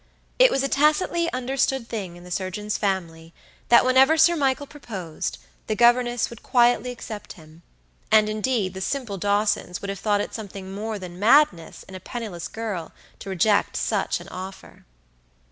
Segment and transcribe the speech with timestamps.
[0.39, 3.35] It was a tacitly understood thing in the surgeon's family
[3.69, 7.61] that whenever Sir Michael proposed, the governess would quietly accept him;
[8.11, 11.99] and, indeed, the simple Dawsons would have thought it something more than madness in a
[11.99, 14.85] penniless girl to reject such an offer.